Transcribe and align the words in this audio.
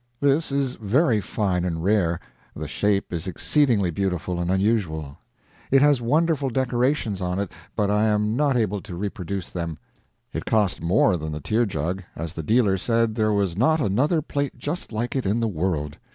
This 0.19 0.51
is 0.51 0.77
very 0.77 1.21
fine 1.21 1.63
and 1.63 1.83
rare; 1.83 2.19
the 2.55 2.67
shape 2.67 3.13
is 3.13 3.27
exceedingly 3.27 3.91
beautiful 3.91 4.39
and 4.39 4.49
unusual. 4.49 5.19
It 5.69 5.83
has 5.83 6.01
wonderful 6.01 6.49
decorations 6.49 7.21
on 7.21 7.37
it, 7.37 7.51
but 7.75 7.91
I 7.91 8.07
am 8.07 8.35
not 8.35 8.57
able 8.57 8.81
to 8.81 8.95
reproduce 8.95 9.51
them. 9.51 9.77
It 10.33 10.45
cost 10.45 10.81
more 10.81 11.17
than 11.17 11.31
the 11.33 11.39
tear 11.39 11.67
jug, 11.67 12.01
as 12.15 12.33
the 12.33 12.41
dealer 12.41 12.79
said 12.79 13.13
there 13.13 13.31
was 13.31 13.55
not 13.55 13.79
another 13.79 14.23
plate 14.23 14.57
just 14.57 14.91
like 14.91 15.15
it 15.15 15.27
in 15.27 15.39
the 15.39 15.47
world. 15.47 15.99